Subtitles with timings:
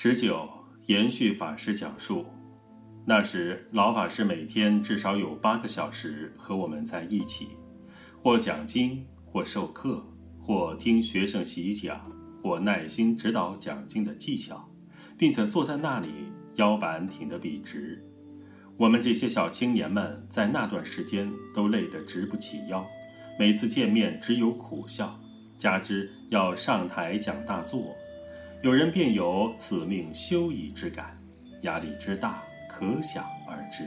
[0.00, 0.48] 十九，
[0.86, 2.24] 延续法师讲述。
[3.04, 7.48] 那时，老法师每天至少有八个小时和我们在一起，
[8.22, 10.06] 或讲经，或授课，
[10.40, 12.00] 或听学生习讲，
[12.40, 14.70] 或耐心指导讲经的技巧，
[15.18, 18.00] 并且坐在那里，腰板挺得笔直。
[18.76, 22.86] 我们这些小青年们在那段时间都累得直不起腰，
[23.36, 25.18] 每次见面只有苦笑，
[25.58, 27.96] 加之要上台讲大作。
[28.60, 31.16] 有人便有此命休矣之感，
[31.62, 33.84] 压力之大可想而知。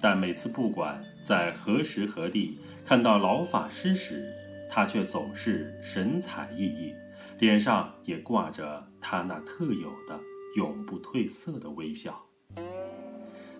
[0.00, 4.32] 但每次不管在何时何地看到老法师时，
[4.70, 6.94] 他却总是神采奕奕，
[7.38, 10.18] 脸上也挂着他那特有的
[10.56, 12.18] 永不褪色的微笑。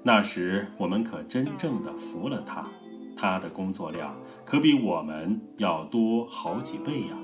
[0.02, 2.66] 那时我们可真正的服了他，
[3.14, 7.18] 他的工作量可比我们要多好几倍呀。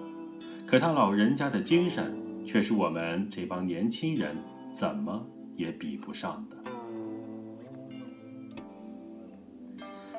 [0.67, 2.26] 可他老人家的精神。
[2.47, 4.37] 却是我们这帮年轻人
[4.73, 6.57] 怎么也比不上的。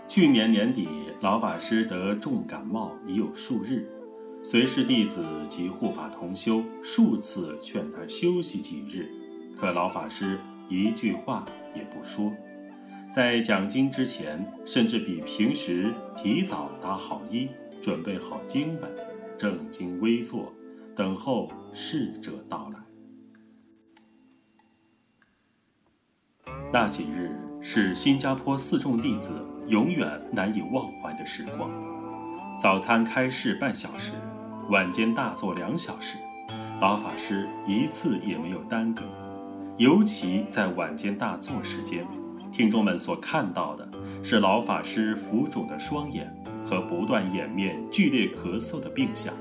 [0.08, 0.88] 去年年底，
[1.22, 3.88] 老法师得重感冒已有数日，
[4.44, 9.08] 随侍弟子及护法同修数次劝他休息几日，
[9.56, 12.34] 可老法师一句话也不说。
[13.14, 17.48] 在讲经之前，甚至比平时提早打好衣，
[17.82, 18.90] 准备好经本，
[19.38, 20.52] 正襟危坐。
[20.98, 22.80] 等候逝者到来。
[26.74, 31.70] 那几日是新加坡四众弟子永远难以忘怀的时光。
[32.60, 34.14] 早餐开示半小时，
[34.72, 36.18] 晚间大坐两小时，
[36.82, 39.04] 老法师一次也没有耽搁。
[39.78, 42.08] 尤其在晚间大坐时间，
[42.52, 43.88] 听众们所看到的
[44.24, 46.32] 是老法师浮肿的双眼
[46.66, 49.32] 和不断掩面剧烈咳嗽的病相。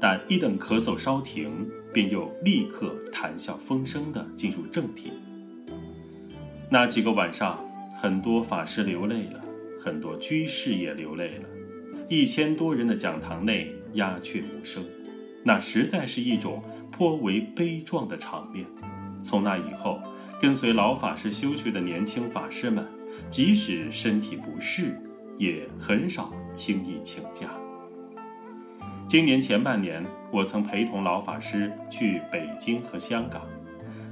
[0.00, 5.12] 但一等咳嗽稍停，便又立刻谈笑风生地进入正题。
[6.70, 7.62] 那几个晚上，
[8.00, 9.44] 很多法师流泪了，
[9.78, 11.44] 很多居士也流泪了。
[12.08, 14.82] 一千多人的讲堂内鸦雀无声，
[15.44, 18.64] 那实在是一种颇为悲壮的场面。
[19.22, 20.00] 从那以后，
[20.40, 22.86] 跟随老法师修学的年轻法师们，
[23.30, 24.96] 即使身体不适，
[25.38, 27.50] 也很少轻易请假。
[29.10, 33.42] 今年前半年，我曾陪同老法师去北京和香港。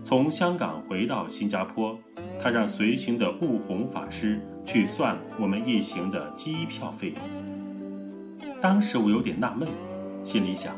[0.02, 1.96] 从香港回到新加坡，
[2.42, 8.50] 他让随行的悟红法师去算我们一行的机票费用。
[8.60, 9.68] 当时我有点纳闷，
[10.24, 10.74] 心里想：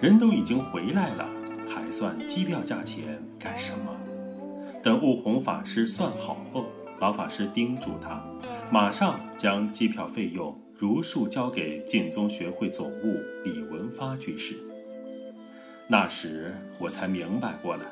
[0.00, 1.26] 人都已经回来了，
[1.68, 3.90] 还算机票价钱干什么？
[4.84, 6.66] 等悟红法师算好后，
[7.00, 8.22] 老法师叮嘱他，
[8.70, 10.54] 马上将机票费用。
[10.76, 14.56] 如数交给晋宗学会总务李文发居士。
[15.86, 17.84] 那时我才明白过来，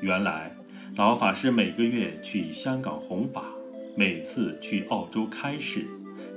[0.00, 0.54] 原来
[0.96, 3.44] 老法师每个月去香港弘法，
[3.96, 5.86] 每次去澳洲开示，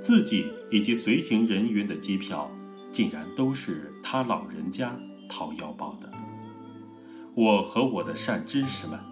[0.00, 2.50] 自己以及随行人员的机票，
[2.90, 4.96] 竟然都是他老人家
[5.28, 6.08] 掏腰包的。
[7.34, 9.11] 我和我的善知识们。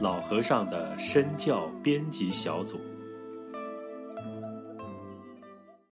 [0.00, 2.80] 老和尚的身教编辑小组。